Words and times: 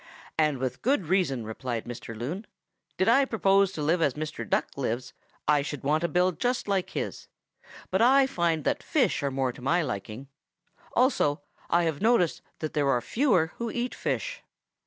"'And 0.35 0.57
with 0.57 0.81
good 0.81 1.05
reason,' 1.05 1.45
replied 1.45 1.85
Mr. 1.85 2.17
Loon. 2.17 2.47
'Did 2.97 3.07
I 3.07 3.23
propose 3.23 3.71
to 3.73 3.83
live 3.83 4.01
as 4.01 4.15
Mr. 4.15 4.49
Duck 4.49 4.69
lives, 4.75 5.13
I 5.47 5.61
should 5.61 5.83
want 5.83 6.03
a 6.03 6.07
bill 6.07 6.31
just 6.31 6.67
like 6.67 6.89
his, 6.89 7.27
but 7.91 8.01
I 8.01 8.25
find 8.25 8.63
that 8.63 8.81
fish 8.81 9.21
are 9.21 9.29
more 9.29 9.51
to 9.51 9.61
my 9.61 9.83
liking. 9.83 10.27
Also 10.93 11.43
I 11.69 11.83
have 11.83 12.01
noticed 12.01 12.41
that 12.61 12.73
there 12.73 12.89
are 12.89 12.99
fewer 12.99 13.51
who 13.57 13.69
eat 13.69 13.93
fish.' 13.93 14.41